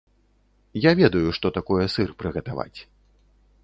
Я 0.85 0.91
ведаю, 1.01 1.27
што 1.41 1.53
такое 1.59 1.85
сыр 1.97 2.09
прыгатаваць. 2.25 2.79